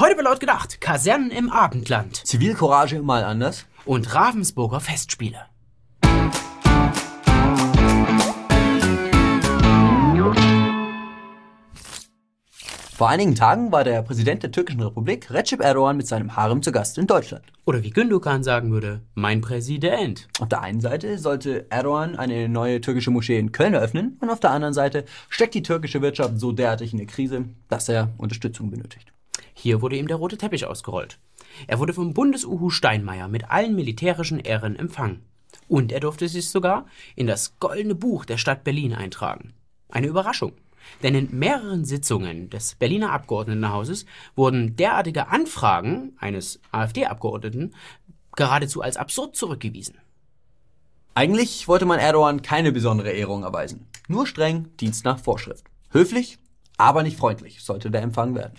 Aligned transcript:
Heute 0.00 0.16
bei 0.16 0.22
laut 0.22 0.40
gedacht, 0.40 0.80
Kasernen 0.80 1.30
im 1.30 1.50
Abendland 1.50 2.26
Zivilcourage 2.26 3.02
mal 3.02 3.22
anders. 3.22 3.66
und 3.84 4.14
Ravensburger 4.14 4.80
Festspiele. 4.80 5.40
Vor 12.96 13.10
einigen 13.10 13.34
Tagen 13.34 13.72
war 13.72 13.84
der 13.84 14.00
Präsident 14.00 14.42
der 14.42 14.50
türkischen 14.52 14.80
Republik, 14.80 15.30
Recep 15.30 15.60
Erdogan, 15.60 15.98
mit 15.98 16.06
seinem 16.06 16.34
Harem 16.34 16.62
zu 16.62 16.72
Gast 16.72 16.96
in 16.96 17.06
Deutschland. 17.06 17.44
Oder 17.66 17.82
wie 17.82 17.90
Gündogan 17.90 18.42
sagen 18.42 18.70
würde, 18.72 19.02
mein 19.12 19.42
Präsident. 19.42 20.28
Auf 20.38 20.48
der 20.48 20.62
einen 20.62 20.80
Seite 20.80 21.18
sollte 21.18 21.66
Erdogan 21.70 22.16
eine 22.16 22.48
neue 22.48 22.80
türkische 22.80 23.10
Moschee 23.10 23.38
in 23.38 23.52
Köln 23.52 23.74
eröffnen 23.74 24.16
und 24.22 24.30
auf 24.30 24.40
der 24.40 24.52
anderen 24.52 24.72
Seite 24.72 25.04
steckt 25.28 25.52
die 25.52 25.62
türkische 25.62 26.00
Wirtschaft 26.00 26.40
so 26.40 26.52
derartig 26.52 26.92
in 26.92 26.98
der 26.98 27.06
Krise, 27.06 27.44
dass 27.68 27.90
er 27.90 28.08
Unterstützung 28.16 28.70
benötigt. 28.70 29.12
Hier 29.54 29.82
wurde 29.82 29.96
ihm 29.96 30.08
der 30.08 30.16
rote 30.16 30.38
Teppich 30.38 30.66
ausgerollt. 30.66 31.18
Er 31.66 31.78
wurde 31.78 31.92
vom 31.92 32.14
Bundesuhu 32.14 32.70
Steinmeier 32.70 33.28
mit 33.28 33.50
allen 33.50 33.74
militärischen 33.74 34.38
Ehren 34.38 34.76
empfangen. 34.76 35.22
Und 35.68 35.92
er 35.92 36.00
durfte 36.00 36.28
sich 36.28 36.48
sogar 36.48 36.86
in 37.16 37.26
das 37.26 37.58
Goldene 37.58 37.94
Buch 37.94 38.24
der 38.24 38.38
Stadt 38.38 38.64
Berlin 38.64 38.94
eintragen. 38.94 39.52
Eine 39.88 40.06
Überraschung. 40.06 40.52
Denn 41.02 41.14
in 41.14 41.38
mehreren 41.38 41.84
Sitzungen 41.84 42.50
des 42.50 42.74
Berliner 42.74 43.12
Abgeordnetenhauses 43.12 44.06
wurden 44.34 44.76
derartige 44.76 45.28
Anfragen 45.28 46.16
eines 46.18 46.60
AfD-Abgeordneten 46.72 47.74
geradezu 48.34 48.80
als 48.80 48.96
absurd 48.96 49.36
zurückgewiesen. 49.36 49.98
Eigentlich 51.14 51.68
wollte 51.68 51.86
man 51.86 51.98
Erdogan 51.98 52.42
keine 52.42 52.72
besondere 52.72 53.10
Ehrung 53.10 53.42
erweisen. 53.42 53.86
Nur 54.08 54.26
streng 54.26 54.68
Dienst 54.78 55.04
nach 55.04 55.18
Vorschrift. 55.18 55.64
Höflich, 55.90 56.38
aber 56.76 57.02
nicht 57.02 57.18
freundlich 57.18 57.62
sollte 57.62 57.90
der 57.90 58.02
Empfang 58.02 58.34
werden. 58.34 58.54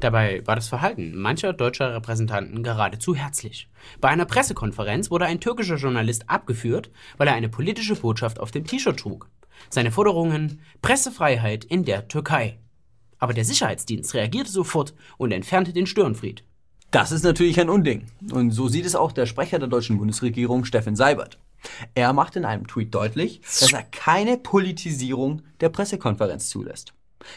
Dabei 0.00 0.46
war 0.46 0.56
das 0.56 0.68
Verhalten 0.68 1.16
mancher 1.16 1.52
deutscher 1.52 1.94
Repräsentanten 1.94 2.62
geradezu 2.62 3.14
herzlich. 3.14 3.68
Bei 4.00 4.08
einer 4.08 4.24
Pressekonferenz 4.24 5.10
wurde 5.10 5.26
ein 5.26 5.40
türkischer 5.40 5.76
Journalist 5.76 6.28
abgeführt, 6.28 6.90
weil 7.16 7.28
er 7.28 7.34
eine 7.34 7.48
politische 7.48 7.96
Botschaft 7.96 8.40
auf 8.40 8.50
dem 8.50 8.66
T-Shirt 8.66 8.98
trug. 8.98 9.28
Seine 9.70 9.92
Forderungen 9.92 10.60
Pressefreiheit 10.82 11.64
in 11.64 11.84
der 11.84 12.08
Türkei. 12.08 12.58
Aber 13.18 13.32
der 13.32 13.44
Sicherheitsdienst 13.44 14.14
reagierte 14.14 14.50
sofort 14.50 14.94
und 15.16 15.30
entfernte 15.30 15.72
den 15.72 15.86
Störenfried. 15.86 16.44
Das 16.90 17.12
ist 17.12 17.22
natürlich 17.22 17.58
ein 17.60 17.70
Unding. 17.70 18.06
Und 18.32 18.50
so 18.50 18.68
sieht 18.68 18.84
es 18.84 18.96
auch 18.96 19.12
der 19.12 19.26
Sprecher 19.26 19.58
der 19.58 19.68
deutschen 19.68 19.98
Bundesregierung, 19.98 20.64
Steffen 20.64 20.96
Seibert. 20.96 21.38
Er 21.94 22.12
macht 22.12 22.36
in 22.36 22.44
einem 22.44 22.66
Tweet 22.66 22.94
deutlich, 22.94 23.40
dass 23.40 23.72
er 23.72 23.84
keine 23.84 24.36
Politisierung 24.36 25.42
der 25.60 25.68
Pressekonferenz 25.68 26.48
zulässt. 26.48 26.92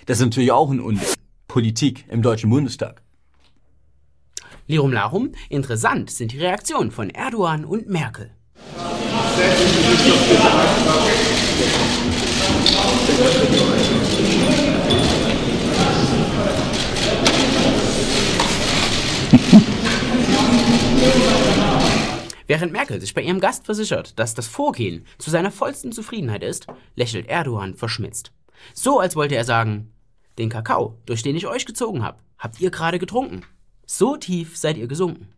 Das 0.08 0.18
ist 0.18 0.26
natürlich 0.26 0.52
auch 0.52 0.72
ein 0.72 0.82
Unding. 0.82 1.08
Politik 1.56 2.04
im 2.10 2.22
Deutschen 2.22 2.50
Bundestag. 2.50 3.02
Lirum 4.68 4.92
Larum, 4.92 5.32
interessant 5.48 6.10
sind 6.10 6.34
die 6.34 6.40
Reaktionen 6.40 6.92
von 6.92 7.10
Erdogan 7.10 7.64
und 7.64 7.88
Merkel. 7.88 8.32
Während 22.48 22.74
Merkel 22.74 23.00
sich 23.00 23.14
bei 23.14 23.22
ihrem 23.22 23.40
Gast 23.40 23.66
versichert, 23.66 24.20
dass 24.20 24.34
das 24.34 24.48
Vorgehen 24.48 25.06
zu 25.20 25.30
seiner 25.30 25.52
vollsten 25.52 25.94
Zufriedenheit 25.94 26.44
ist, 26.44 26.68
lächelt 26.96 27.30
Erdogan 27.30 27.76
verschmitzt. 27.76 28.34
So 28.74 29.00
als 29.00 29.16
wollte 29.16 29.36
er 29.36 29.46
sagen, 29.46 29.95
den 30.38 30.50
Kakao, 30.50 30.98
durch 31.06 31.24
den 31.24 31.36
ich 31.36 31.48
euch 31.48 31.66
gezogen 31.66 32.04
habe, 32.04 32.20
habt 32.38 32.60
ihr 32.60 32.72
gerade 32.72 33.00
getrunken. 33.00 33.44
So 33.86 34.18
tief 34.18 34.58
seid 34.58 34.78
ihr 34.78 34.88
gesunken. 34.88 35.30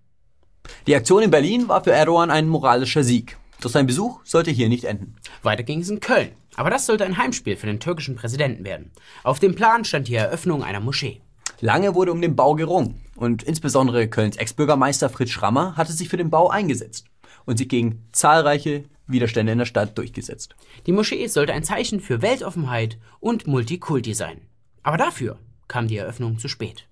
Die 0.86 0.96
Aktion 0.96 1.24
in 1.24 1.32
Berlin 1.32 1.68
war 1.68 1.84
für 1.84 1.92
Erdogan 1.92 2.32
ein 2.32 2.48
moralischer 2.48 3.04
Sieg. 3.04 3.38
Doch 3.62 3.70
sein 3.70 3.88
Besuch 3.88 4.20
sollte 4.24 4.52
hier 4.52 4.70
nicht 4.70 4.84
enden. 4.84 5.16
Weiter 5.42 5.64
ging 5.64 5.82
es 5.82 5.90
in 5.90 6.00
Köln. 6.00 6.32
Aber 6.56 6.70
das 6.70 6.86
sollte 6.86 7.06
ein 7.06 7.18
Heimspiel 7.18 7.56
für 7.56 7.68
den 7.68 7.80
türkischen 7.80 8.16
Präsidenten 8.16 8.66
werden. 8.66 8.92
Auf 9.24 9.40
dem 9.40 9.56
Plan 9.56 9.86
stand 9.86 10.08
die 10.08 10.16
Eröffnung 10.16 10.64
einer 10.64 10.80
Moschee. 10.80 11.22
Lange 11.60 11.96
wurde 11.96 12.12
um 12.12 12.22
den 12.22 12.36
Bau 12.36 12.56
gerungen 12.56 13.02
und 13.16 13.44
insbesondere 13.44 14.08
Kölns 14.08 14.38
Ex-Bürgermeister 14.38 15.10
Fritz 15.10 15.32
Schrammer 15.32 15.76
hatte 15.76 15.92
sich 15.92 16.08
für 16.08 16.18
den 16.18 16.30
Bau 16.30 16.50
eingesetzt 16.50 17.06
und 17.46 17.58
sich 17.58 17.68
gegen 17.68 18.08
zahlreiche 18.12 18.84
Widerstände 19.08 19.54
in 19.54 19.58
der 19.58 19.66
Stadt 19.66 19.98
durchgesetzt. 19.98 20.56
Die 20.86 20.92
Moschee 20.92 21.26
sollte 21.28 21.54
ein 21.54 21.64
Zeichen 21.64 22.00
für 22.00 22.22
Weltoffenheit 22.22 23.00
und 23.20 23.48
Multikulti 23.48 24.14
sein. 24.14 24.42
Aber 24.88 24.96
dafür 24.96 25.38
kam 25.68 25.90
die 25.90 25.98
Eröffnung 25.98 26.40
zu 26.40 26.48
spät. 26.48 26.88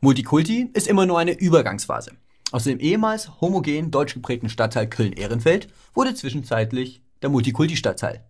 Multikulti 0.00 0.70
ist 0.72 0.88
immer 0.88 1.06
nur 1.06 1.20
eine 1.20 1.38
Übergangsphase. 1.38 2.16
Aus 2.50 2.64
dem 2.64 2.80
ehemals 2.80 3.40
homogen 3.40 3.92
deutsch 3.92 4.14
geprägten 4.14 4.48
Stadtteil 4.48 4.88
Köln-Ehrenfeld 4.88 5.68
wurde 5.94 6.14
zwischenzeitlich 6.14 7.00
der 7.22 7.30
Multikulti-Stadtteil. 7.30 8.24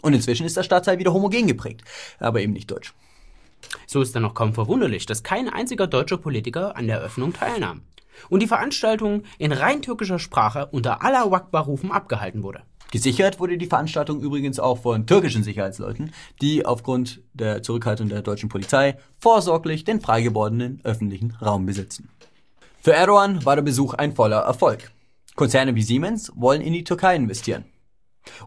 Und 0.00 0.14
inzwischen 0.14 0.46
ist 0.46 0.56
der 0.56 0.62
Stadtteil 0.62 0.98
wieder 0.98 1.12
homogen 1.12 1.46
geprägt, 1.46 1.82
aber 2.20 2.40
eben 2.40 2.54
nicht 2.54 2.70
deutsch. 2.70 2.94
So 3.86 4.00
ist 4.00 4.14
dann 4.14 4.22
noch 4.22 4.32
kaum 4.32 4.54
verwunderlich, 4.54 5.04
dass 5.04 5.22
kein 5.22 5.50
einziger 5.50 5.86
deutscher 5.86 6.16
Politiker 6.16 6.74
an 6.74 6.86
der 6.86 7.00
Eröffnung 7.00 7.34
teilnahm. 7.34 7.82
Und 8.30 8.40
die 8.40 8.48
Veranstaltung 8.48 9.24
in 9.36 9.52
rein 9.52 9.82
türkischer 9.82 10.18
Sprache 10.18 10.68
unter 10.72 11.02
aller 11.02 11.30
Wakbar-Rufen 11.30 11.92
abgehalten 11.92 12.42
wurde. 12.42 12.62
Gesichert 12.90 13.38
wurde 13.38 13.58
die 13.58 13.66
Veranstaltung 13.66 14.20
übrigens 14.20 14.58
auch 14.58 14.78
von 14.78 15.06
türkischen 15.06 15.42
Sicherheitsleuten, 15.42 16.12
die 16.40 16.64
aufgrund 16.64 17.20
der 17.34 17.62
Zurückhaltung 17.62 18.08
der 18.08 18.22
deutschen 18.22 18.48
Polizei 18.48 18.96
vorsorglich 19.18 19.84
den 19.84 20.00
frei 20.00 20.22
gewordenen 20.22 20.80
öffentlichen 20.84 21.32
Raum 21.32 21.66
besitzen. 21.66 22.08
Für 22.80 22.94
Erdogan 22.94 23.44
war 23.44 23.56
der 23.56 23.62
Besuch 23.62 23.94
ein 23.94 24.14
voller 24.14 24.38
Erfolg. 24.38 24.90
Konzerne 25.34 25.74
wie 25.74 25.82
Siemens 25.82 26.32
wollen 26.34 26.62
in 26.62 26.72
die 26.72 26.84
Türkei 26.84 27.14
investieren. 27.14 27.64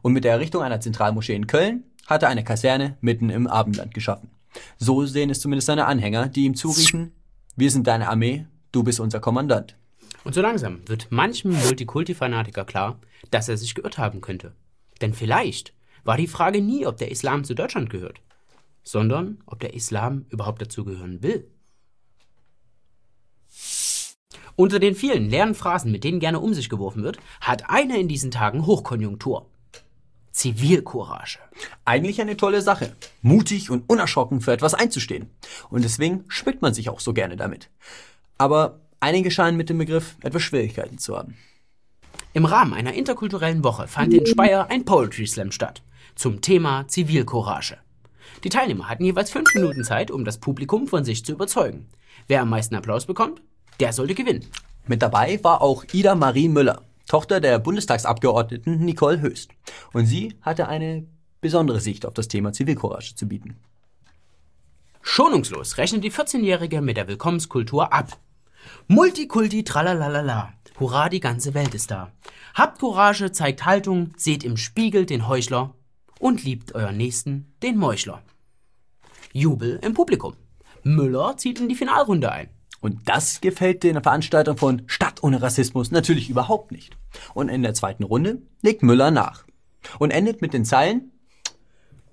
Und 0.02 0.14
mit 0.14 0.24
der 0.24 0.34
Errichtung 0.34 0.64
einer 0.64 0.82
Zentralmoschee 0.82 1.36
in 1.36 1.48
Köln 1.48 1.84
hat 2.08 2.24
er 2.24 2.30
eine 2.30 2.44
Kaserne 2.44 2.98
mitten 3.02 3.30
im 3.30 3.48
Abendland 3.48 3.94
geschaffen. 3.94 4.32
So 4.78 5.06
sehen 5.06 5.30
es 5.30 5.40
zumindest 5.40 5.68
seine 5.68 5.86
Anhänger, 5.86 6.28
die 6.28 6.46
ihm 6.46 6.56
zuriefen, 6.56 7.14
wir 7.56 7.70
sind 7.70 7.88
deine 7.88 8.10
Armee, 8.10 8.48
du 8.72 8.84
bist 8.84 9.00
unser 9.00 9.20
Kommandant. 9.20 9.76
Und 10.24 10.34
so 10.36 10.42
langsam 10.42 10.88
wird 10.88 11.12
manchem 11.12 11.52
Multikulti-Fanatiker 11.52 12.66
klar, 12.66 13.00
dass 13.32 13.50
er 13.50 13.58
sich 13.58 13.76
geirrt 13.76 13.98
haben 13.98 14.22
könnte. 14.22 14.54
Denn 15.02 15.14
vielleicht 15.14 15.74
war 16.04 16.18
die 16.18 16.28
Frage 16.28 16.62
nie, 16.62 16.86
ob 16.86 16.98
der 16.98 17.12
Islam 17.12 17.44
zu 17.44 17.56
Deutschland 17.56 17.90
gehört, 17.90 18.22
sondern 18.84 19.40
ob 19.46 19.60
der 19.60 19.74
Islam 19.74 20.26
überhaupt 20.30 20.62
dazugehören 20.62 21.24
will. 21.24 21.50
Unter 24.56 24.80
den 24.80 24.96
vielen 24.96 25.30
leeren 25.30 25.56
Phrasen, 25.56 25.92
mit 25.92 26.04
denen 26.04 26.20
gerne 26.20 26.40
um 26.40 26.54
sich 26.54 26.70
geworfen 26.70 27.04
wird, 27.04 27.18
hat 27.40 27.70
eine 27.70 28.00
in 28.00 28.08
diesen 28.08 28.32
Tagen 28.32 28.66
Hochkonjunktur. 28.66 29.48
Zivilcourage. 30.32 31.40
Eigentlich 31.84 32.22
eine 32.22 32.38
tolle 32.38 32.62
Sache. 32.62 32.96
Mutig 33.22 33.70
und 33.70 33.90
unerschrocken 33.90 34.42
für 34.42 34.54
etwas 34.54 34.74
einzustehen. 34.74 35.30
Und 35.70 35.84
deswegen 35.84 36.26
schmückt 36.28 36.62
man 36.62 36.74
sich 36.74 36.90
auch 36.90 37.00
so 37.00 37.14
gerne 37.14 37.38
damit. 37.38 37.70
Aber 38.38 38.80
einige 39.02 39.30
scheinen 39.32 39.58
mit 39.58 39.70
dem 39.70 39.78
Begriff 39.78 40.16
etwas 40.22 40.44
Schwierigkeiten 40.44 40.98
zu 40.98 41.18
haben. 41.18 41.38
Im 42.34 42.46
Rahmen 42.46 42.74
einer 42.74 42.94
interkulturellen 42.94 43.64
Woche 43.64 43.88
fand 43.88 44.14
in 44.14 44.26
Speyer 44.26 44.70
ein 44.70 44.86
Poetry 44.86 45.28
Slam 45.28 45.52
statt 45.52 45.82
zum 46.16 46.42
Thema 46.42 46.88
Zivilcourage. 46.88 47.78
Die 48.44 48.50
Teilnehmer 48.50 48.90
hatten 48.90 49.06
jeweils 49.06 49.32
fünf 49.32 49.54
Minuten 49.54 49.84
Zeit, 49.84 50.12
um 50.12 50.24
das 50.24 50.38
Publikum 50.38 50.88
von 50.88 51.04
sich 51.04 51.26
zu 51.26 51.34
überzeugen. 51.34 51.88
Wer 52.28 52.42
am 52.42 52.50
meisten 52.50 52.76
Applaus 52.76 53.06
bekommt, 53.06 53.42
der 53.80 53.94
sollte 53.94 54.16
gewinnen. 54.16 54.46
Mit 54.88 55.02
dabei 55.02 55.44
war 55.44 55.62
auch 55.62 55.84
Ida 55.92 56.16
Marie 56.16 56.48
Müller, 56.48 56.82
Tochter 57.08 57.40
der 57.40 57.60
Bundestagsabgeordneten 57.60 58.80
Nicole 58.80 59.20
Höchst. 59.22 59.52
Und 59.94 60.06
sie 60.06 60.36
hatte 60.42 60.68
eine 60.68 61.06
besondere 61.40 61.80
Sicht 61.80 62.06
auf 62.06 62.14
das 62.14 62.28
Thema 62.28 62.54
Zivilcourage 62.54 63.16
zu 63.16 63.28
bieten. 63.28 63.58
Schonungslos 65.02 65.78
rechnet 65.78 66.04
die 66.04 66.12
14-Jährige 66.12 66.82
mit 66.82 66.98
der 66.98 67.08
Willkommenskultur 67.08 67.92
ab. 67.92 68.18
Multikulti 68.88 69.64
tralalala. 69.64 70.54
Hurra, 70.80 71.10
die 71.10 71.20
ganze 71.20 71.54
Welt 71.54 71.76
ist 71.76 71.92
da. 71.92 72.12
Habt 72.54 72.80
Courage, 72.80 73.32
zeigt 73.32 73.66
Haltung, 73.66 74.14
seht 74.18 74.44
im 74.44 74.58
Spiegel 74.58 75.06
den 75.06 75.28
Heuchler 75.28 75.76
und 76.20 76.44
liebt 76.44 76.74
euren 76.76 76.98
Nächsten, 76.98 77.54
den 77.62 77.78
Meuchler. 77.78 78.22
Jubel 79.32 79.80
im 79.82 79.94
Publikum. 79.94 80.36
Müller 80.84 81.38
zieht 81.38 81.60
in 81.60 81.70
die 81.70 81.76
Finalrunde 81.76 82.32
ein. 82.32 82.50
Und 82.82 83.08
das 83.08 83.42
gefällt 83.42 83.84
den 83.84 84.02
Veranstaltern 84.02 84.58
von 84.58 84.82
Stadt 84.88 85.22
ohne 85.22 85.42
Rassismus 85.42 85.92
natürlich 85.92 86.30
überhaupt 86.30 86.72
nicht. 86.72 86.98
Und 87.36 87.50
in 87.50 87.62
der 87.62 87.76
zweiten 87.76 88.04
Runde 88.04 88.42
legt 88.62 88.82
Müller 88.82 89.12
nach 89.12 89.46
und 90.00 90.12
endet 90.12 90.42
mit 90.42 90.54
den 90.54 90.66
Zeilen 90.66 91.12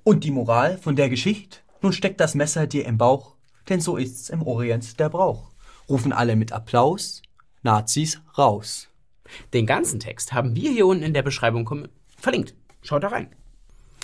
Und 0.04 0.24
die 0.24 0.30
Moral 0.30 0.78
von 0.78 0.94
der 0.94 1.08
Geschichte, 1.08 1.58
nun 1.80 1.92
steckt 1.92 2.20
das 2.20 2.34
Messer 2.34 2.66
dir 2.66 2.86
im 2.86 2.98
Bauch, 2.98 3.36
denn 3.68 3.80
so 3.80 3.96
ist's 3.96 4.28
im 4.28 4.42
Orient 4.42 5.00
der 5.00 5.08
Brauch. 5.08 5.50
Rufen 5.88 6.12
alle 6.12 6.36
mit 6.36 6.52
Applaus, 6.52 7.22
Nazis 7.62 8.20
raus. 8.36 8.88
Den 9.52 9.66
ganzen 9.66 10.00
Text 10.00 10.32
haben 10.32 10.54
wir 10.54 10.70
hier 10.70 10.86
unten 10.86 11.02
in 11.02 11.14
der 11.14 11.22
Beschreibung 11.22 11.88
verlinkt. 12.16 12.54
Schaut 12.82 13.02
da 13.02 13.08
rein. 13.08 13.34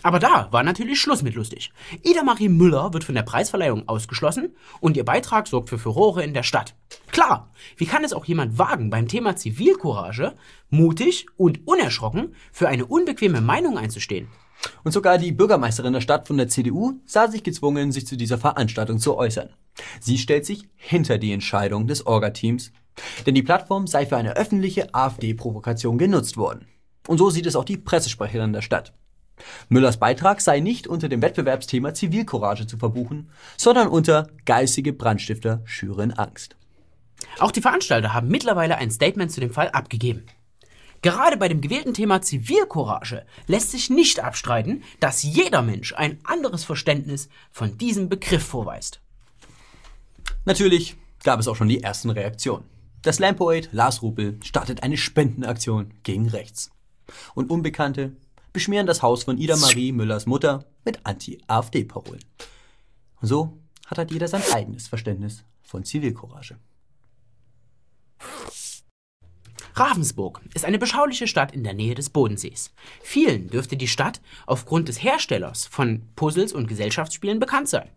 Aber 0.03 0.19
da 0.19 0.49
war 0.51 0.63
natürlich 0.63 1.01
Schluss 1.01 1.23
mit 1.23 1.35
lustig. 1.35 1.73
Ida 2.03 2.23
Marie 2.23 2.51
Müller 2.51 2.93
wird 2.93 3.05
von 3.05 3.15
der 3.15 3.23
Preisverleihung 3.23 3.89
ausgeschlossen 3.89 4.55
und 4.81 4.99
ihr 4.99 5.05
Beitrag 5.05 5.47
sorgt 5.47 5.71
für 5.71 5.79
Furore 5.79 6.23
in 6.23 6.35
der 6.35 6.43
Stadt. 6.43 6.75
Klar, 7.11 7.51
wie 7.79 7.87
kann 7.87 8.05
es 8.05 8.13
auch 8.13 8.27
jemand 8.27 8.59
wagen, 8.59 8.91
beim 8.91 9.09
Thema 9.09 9.35
Zivilcourage 9.35 10.35
mutig 10.69 11.27
und 11.39 11.67
unerschrocken 11.67 12.35
für 12.53 12.69
eine 12.69 12.85
unbequeme 12.85 13.41
Meinung 13.41 13.79
einzustehen? 13.79 14.29
Und 14.83 14.93
sogar 14.93 15.19
die 15.19 15.33
Bürgermeisterin 15.33 15.93
der 15.93 16.01
Stadt 16.01 16.27
von 16.27 16.37
der 16.37 16.49
CDU 16.49 17.01
sah 17.07 17.29
sich 17.29 17.43
gezwungen, 17.43 17.93
sich 17.93 18.07
zu 18.07 18.17
dieser 18.17 18.39
Veranstaltung 18.39 18.99
zu 18.99 19.17
äußern. 19.17 19.51
Sie 20.01 20.19
stellt 20.19 20.47
sich 20.47 20.69
hinter 20.77 21.19
die 21.19 21.33
Entscheidung 21.33 21.87
des 21.87 22.07
Orga-Teams, 22.07 22.73
denn 23.27 23.35
die 23.35 23.43
Plattform 23.43 23.87
sei 23.87 24.07
für 24.07 24.17
eine 24.17 24.37
öffentliche 24.37 24.95
AfD-Provokation 24.95 25.99
genutzt 25.99 26.37
worden. 26.37 26.67
Und 27.07 27.19
so 27.19 27.31
sieht 27.31 27.47
es 27.47 27.57
auch 27.57 27.65
die 27.65 27.77
Pressesprecherin 27.77 28.53
der 28.53 28.63
Stadt. 28.63 28.93
Müllers 29.69 29.99
Beitrag 29.99 30.41
sei 30.41 30.61
nicht 30.61 30.87
unter 30.87 31.09
dem 31.09 31.21
Wettbewerbsthema 31.21 31.93
Zivilcourage 31.93 32.67
zu 32.67 32.79
verbuchen, 32.79 33.31
sondern 33.57 33.89
unter 33.89 34.29
geistige 34.45 34.93
Brandstifter 34.93 35.63
schüren 35.65 36.13
Angst. 36.13 36.57
Auch 37.39 37.51
die 37.51 37.61
Veranstalter 37.61 38.15
haben 38.15 38.29
mittlerweile 38.29 38.77
ein 38.77 38.91
Statement 38.91 39.33
zu 39.33 39.41
dem 39.41 39.51
Fall 39.51 39.71
abgegeben. 39.71 40.25
Gerade 41.05 41.37
bei 41.37 41.49
dem 41.49 41.61
gewählten 41.61 41.93
Thema 41.93 42.23
Zivilcourage 42.23 43.27
lässt 43.47 43.73
sich 43.73 43.91
nicht 43.91 44.21
abstreiten, 44.21 44.83
dass 45.01 45.23
jeder 45.23 45.61
Mensch 45.61 45.93
ein 45.93 46.19
anderes 46.25 46.65
Verständnis 46.65 47.29
von 47.53 47.77
diesem 47.77 48.09
Begriff 48.09 48.43
vorweist. 48.43 49.03
Natürlich 50.47 50.97
gab 51.23 51.41
es 51.41 51.47
auch 51.47 51.57
schon 51.57 51.69
die 51.69 51.83
ersten 51.83 52.09
Reaktionen. 52.09 52.65
Der 53.05 53.13
Slam-Poet 53.13 53.69
Lars 53.71 54.01
Rupel 54.01 54.39
startet 54.43 54.83
eine 54.83 54.97
Spendenaktion 54.97 55.93
gegen 56.05 56.27
rechts. 56.27 56.71
Und 57.35 57.51
Unbekannte 57.51 58.17
beschmieren 58.55 58.87
das 58.87 59.03
Haus 59.03 59.25
von 59.25 59.37
Ida 59.37 59.59
Marie 59.59 59.93
Müllers 59.93 60.25
Mutter 60.25 60.65
mit 60.87 61.01
Anti-AfD-Parolen. 61.05 62.25
So 63.21 63.59
hat 63.89 63.99
halt 63.99 64.11
jeder 64.11 64.29
sein 64.29 64.43
eigenes 64.55 64.89
Verständnis 64.89 65.45
von 65.65 65.85
Zivilcourage. 65.85 66.57
Ravensburg 69.77 70.41
ist 70.55 70.65
eine 70.65 70.79
beschauliche 70.79 71.27
Stadt 71.27 71.53
in 71.53 71.65
der 71.65 71.75
Nähe 71.75 71.97
des 71.97 72.09
Bodensees. 72.09 72.73
Vielen 73.03 73.49
dürfte 73.49 73.77
die 73.77 73.89
Stadt 73.89 74.21
aufgrund 74.47 74.89
des 74.89 75.03
Herstellers 75.03 75.67
von 75.67 76.03
Puzzles 76.15 76.53
und 76.53 76.69
Gesellschaftsspielen 76.69 77.41
bekannt 77.41 77.69
sein. 77.69 77.89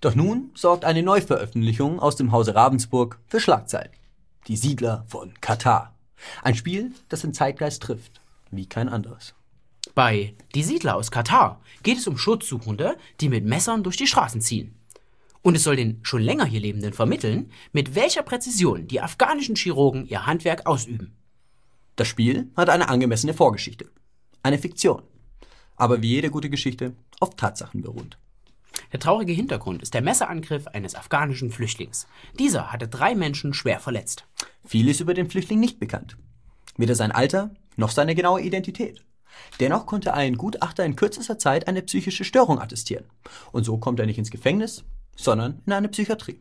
Doch 0.00 0.16
nun 0.16 0.50
sorgt 0.54 0.84
eine 0.84 1.04
Neuveröffentlichung 1.04 2.00
aus 2.00 2.16
dem 2.16 2.32
Hause 2.32 2.56
Ravensburg 2.56 3.20
für 3.28 3.38
Schlagzeilen. 3.38 3.92
Die 4.48 4.56
Siedler 4.56 5.04
von 5.06 5.32
Katar. 5.40 5.94
Ein 6.42 6.56
Spiel, 6.56 6.92
das 7.08 7.20
den 7.20 7.32
Zeitgeist 7.32 7.84
trifft, 7.84 8.20
wie 8.50 8.66
kein 8.66 8.88
anderes. 8.88 9.34
Bei 9.94 10.34
Die 10.56 10.64
Siedler 10.64 10.96
aus 10.96 11.12
Katar 11.12 11.60
geht 11.84 11.98
es 11.98 12.08
um 12.08 12.18
Schutzsuchende, 12.18 12.96
die 13.20 13.28
mit 13.28 13.44
Messern 13.44 13.84
durch 13.84 13.96
die 13.96 14.08
Straßen 14.08 14.40
ziehen. 14.40 14.74
Und 15.42 15.54
es 15.54 15.62
soll 15.62 15.76
den 15.76 16.00
schon 16.02 16.22
länger 16.22 16.44
hier 16.44 16.60
Lebenden 16.60 16.92
vermitteln, 16.92 17.50
mit 17.72 17.94
welcher 17.94 18.22
Präzision 18.22 18.88
die 18.88 19.00
afghanischen 19.00 19.54
Chirurgen 19.54 20.06
ihr 20.06 20.26
Handwerk 20.26 20.66
ausüben. 20.66 21.16
Das 21.96 22.08
Spiel 22.08 22.50
hat 22.56 22.70
eine 22.70 22.88
angemessene 22.88 23.34
Vorgeschichte. 23.34 23.90
Eine 24.42 24.58
Fiktion. 24.58 25.02
Aber 25.76 26.02
wie 26.02 26.08
jede 26.08 26.30
gute 26.30 26.50
Geschichte 26.50 26.94
auf 27.20 27.36
Tatsachen 27.36 27.82
beruht. 27.82 28.18
Der 28.92 29.00
traurige 29.00 29.32
Hintergrund 29.32 29.82
ist 29.82 29.94
der 29.94 30.02
Messerangriff 30.02 30.66
eines 30.68 30.94
afghanischen 30.94 31.50
Flüchtlings. 31.50 32.06
Dieser 32.38 32.72
hatte 32.72 32.88
drei 32.88 33.14
Menschen 33.14 33.54
schwer 33.54 33.80
verletzt. 33.80 34.26
Viel 34.64 34.88
ist 34.88 35.00
über 35.00 35.14
den 35.14 35.30
Flüchtling 35.30 35.60
nicht 35.60 35.78
bekannt. 35.78 36.16
Weder 36.76 36.94
sein 36.94 37.12
Alter 37.12 37.50
noch 37.76 37.90
seine 37.90 38.14
genaue 38.14 38.40
Identität. 38.40 39.04
Dennoch 39.60 39.86
konnte 39.86 40.14
ein 40.14 40.36
Gutachter 40.36 40.84
in 40.84 40.96
kürzester 40.96 41.38
Zeit 41.38 41.68
eine 41.68 41.82
psychische 41.82 42.24
Störung 42.24 42.60
attestieren. 42.60 43.04
Und 43.52 43.64
so 43.64 43.78
kommt 43.78 44.00
er 44.00 44.06
nicht 44.06 44.18
ins 44.18 44.30
Gefängnis, 44.30 44.84
sondern 45.16 45.62
in 45.66 45.72
eine 45.72 45.88
Psychiatrie. 45.88 46.40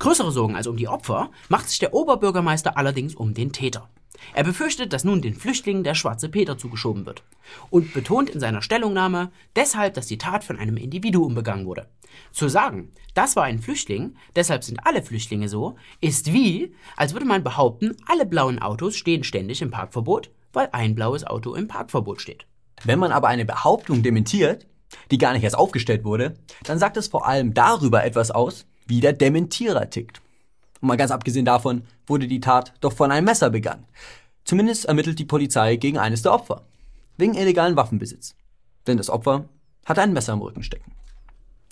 Größere 0.00 0.32
Sorgen 0.32 0.56
als 0.56 0.66
um 0.66 0.78
die 0.78 0.88
Opfer 0.88 1.30
macht 1.50 1.68
sich 1.68 1.78
der 1.78 1.92
Oberbürgermeister 1.92 2.78
allerdings 2.78 3.14
um 3.14 3.34
den 3.34 3.52
Täter. 3.52 3.90
Er 4.32 4.44
befürchtet, 4.44 4.94
dass 4.94 5.04
nun 5.04 5.20
den 5.20 5.34
Flüchtlingen 5.34 5.84
der 5.84 5.94
schwarze 5.94 6.30
Peter 6.30 6.56
zugeschoben 6.56 7.04
wird 7.04 7.22
und 7.68 7.92
betont 7.92 8.30
in 8.30 8.40
seiner 8.40 8.62
Stellungnahme 8.62 9.30
deshalb, 9.56 9.92
dass 9.92 10.06
die 10.06 10.16
Tat 10.16 10.42
von 10.42 10.58
einem 10.58 10.78
Individuum 10.78 11.34
begangen 11.34 11.66
wurde. 11.66 11.86
Zu 12.32 12.48
sagen, 12.48 12.92
das 13.12 13.36
war 13.36 13.44
ein 13.44 13.58
Flüchtling, 13.58 14.16
deshalb 14.34 14.64
sind 14.64 14.86
alle 14.86 15.02
Flüchtlinge 15.02 15.50
so, 15.50 15.76
ist 16.00 16.32
wie, 16.32 16.74
als 16.96 17.12
würde 17.12 17.26
man 17.26 17.44
behaupten, 17.44 17.94
alle 18.06 18.24
blauen 18.24 18.58
Autos 18.58 18.96
stehen 18.96 19.22
ständig 19.22 19.60
im 19.60 19.70
Parkverbot, 19.70 20.30
weil 20.54 20.70
ein 20.72 20.94
blaues 20.94 21.26
Auto 21.26 21.54
im 21.54 21.68
Parkverbot 21.68 22.22
steht. 22.22 22.46
Wenn 22.84 22.98
man 22.98 23.12
aber 23.12 23.28
eine 23.28 23.44
Behauptung 23.44 24.02
dementiert, 24.02 24.66
die 25.10 25.18
gar 25.18 25.34
nicht 25.34 25.44
erst 25.44 25.58
aufgestellt 25.58 26.04
wurde, 26.04 26.36
dann 26.64 26.78
sagt 26.78 26.96
es 26.96 27.08
vor 27.08 27.26
allem 27.26 27.52
darüber 27.52 28.02
etwas 28.02 28.30
aus, 28.30 28.66
wie 28.90 29.00
der 29.00 29.14
Dementierer 29.14 29.88
tickt. 29.88 30.20
Und 30.82 30.88
mal 30.88 30.96
ganz 30.96 31.10
abgesehen 31.10 31.46
davon 31.46 31.84
wurde 32.06 32.28
die 32.28 32.40
Tat 32.40 32.74
doch 32.80 32.92
von 32.92 33.10
einem 33.10 33.24
Messer 33.24 33.48
begangen. 33.48 33.86
Zumindest 34.44 34.84
ermittelt 34.84 35.18
die 35.18 35.24
Polizei 35.24 35.76
gegen 35.76 35.96
eines 35.96 36.22
der 36.22 36.32
Opfer. 36.32 36.66
Wegen 37.16 37.34
illegalen 37.34 37.76
Waffenbesitz. 37.76 38.34
Denn 38.86 38.96
das 38.96 39.08
Opfer 39.08 39.48
hatte 39.86 40.02
ein 40.02 40.12
Messer 40.12 40.32
im 40.32 40.42
Rücken 40.42 40.62
stecken. 40.62 40.92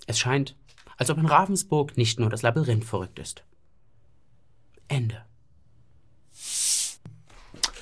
Es 0.07 0.19
scheint, 0.19 0.57
als 0.97 1.11
ob 1.11 1.19
in 1.19 1.27
Ravensburg 1.27 1.97
nicht 1.97 2.19
nur 2.19 2.31
das 2.31 2.43
Labyrinth 2.43 2.85
verrückt 2.85 3.19
ist. 3.19 3.45
Ende. 4.89 5.23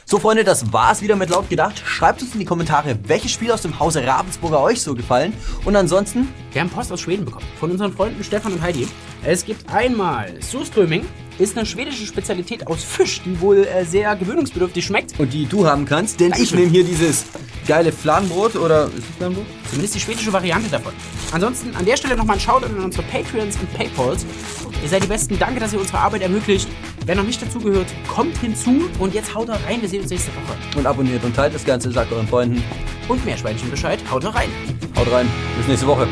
So, 0.08 0.20
Freunde, 0.20 0.44
das 0.44 0.72
war's 0.72 1.02
wieder 1.02 1.16
mit 1.16 1.30
laut 1.30 1.48
gedacht. 1.50 1.82
Schreibt 1.84 2.22
uns 2.22 2.32
in 2.32 2.38
die 2.38 2.46
Kommentare, 2.46 2.96
welche 3.08 3.28
Spiele 3.28 3.52
aus 3.52 3.62
dem 3.62 3.80
Hause 3.80 4.06
Ravensburger 4.06 4.60
euch 4.60 4.80
so 4.80 4.94
gefallen. 4.94 5.32
Und 5.64 5.74
ansonsten. 5.74 6.28
Wir 6.52 6.60
haben 6.60 6.70
Post 6.70 6.92
aus 6.92 7.00
Schweden 7.00 7.24
bekommen. 7.24 7.46
Von 7.58 7.72
unseren 7.72 7.92
Freunden 7.92 8.22
Stefan 8.22 8.52
und 8.52 8.62
Heidi. 8.62 8.86
Es 9.28 9.44
gibt 9.44 9.68
einmal 9.68 10.40
Surströming. 10.40 11.04
Ist 11.40 11.58
eine 11.58 11.66
schwedische 11.66 12.06
Spezialität 12.06 12.64
aus 12.68 12.84
Fisch, 12.84 13.20
die 13.24 13.40
wohl 13.40 13.64
äh, 13.64 13.84
sehr 13.84 14.14
gewöhnungsbedürftig 14.14 14.86
schmeckt. 14.86 15.18
Und 15.18 15.32
die 15.32 15.46
du 15.46 15.66
haben 15.66 15.84
kannst, 15.84 16.20
denn 16.20 16.32
ich 16.40 16.54
nehme 16.54 16.70
hier 16.70 16.84
dieses 16.84 17.26
geile 17.66 17.90
Fladenbrot 17.90 18.54
oder 18.54 18.84
ist 18.84 18.98
es 18.98 19.16
Fladenbrot? 19.16 19.44
Zumindest 19.68 19.96
die 19.96 20.00
schwedische 20.00 20.32
Variante 20.32 20.70
davon. 20.70 20.92
Ansonsten 21.32 21.74
an 21.74 21.84
der 21.84 21.96
Stelle 21.96 22.16
nochmal 22.16 22.36
ein 22.36 22.40
Shoutout 22.40 22.66
an 22.66 22.84
unsere 22.84 23.02
Patreons 23.02 23.56
und 23.56 23.74
Paypals. 23.74 24.24
Ihr 24.80 24.88
seid 24.88 25.02
die 25.02 25.08
Besten. 25.08 25.36
Danke, 25.40 25.58
dass 25.58 25.72
ihr 25.72 25.80
unsere 25.80 25.98
Arbeit 25.98 26.22
ermöglicht. 26.22 26.68
Wer 27.04 27.16
noch 27.16 27.24
nicht 27.24 27.42
dazugehört, 27.42 27.88
kommt 28.06 28.38
hinzu 28.38 28.88
und 29.00 29.12
jetzt 29.12 29.34
haut 29.34 29.48
da 29.48 29.58
rein. 29.66 29.82
Wir 29.82 29.88
sehen 29.88 30.02
uns 30.02 30.10
nächste 30.10 30.30
Woche. 30.30 30.78
Und 30.78 30.86
abonniert 30.86 31.24
und 31.24 31.34
teilt 31.34 31.52
das 31.52 31.64
Ganze, 31.64 31.90
sagt 31.90 32.12
euren 32.12 32.28
Freunden. 32.28 32.62
Und 33.08 33.24
Meerschweinchen 33.24 33.70
Bescheid. 33.72 33.98
Haut 34.08 34.22
da 34.22 34.30
rein. 34.30 34.50
Haut 34.96 35.10
rein. 35.10 35.28
Bis 35.58 35.66
nächste 35.66 35.88
Woche. 35.88 36.06